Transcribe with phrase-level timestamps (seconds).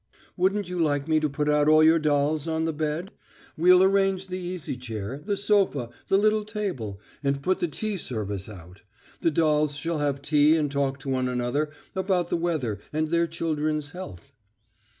[0.35, 3.11] "Wouldn't you like me to put out all your dolls on the bed?
[3.55, 8.49] We'll arrange the easy chair, the sofa, the little table, and put the tea service
[8.49, 8.81] out.
[9.19, 13.27] The dolls shall have tea and talk to one another about the weather and their
[13.27, 14.33] children's health."